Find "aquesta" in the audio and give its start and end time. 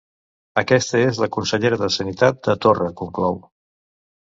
0.61-1.01